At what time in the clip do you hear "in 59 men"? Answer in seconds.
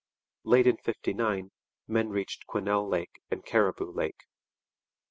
0.65-2.09